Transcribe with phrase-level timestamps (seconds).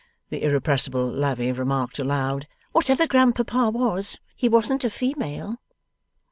[0.31, 5.57] The irrepressible Lavvy remarked aloud, 'Whatever grandpapa was, he wasn't a female.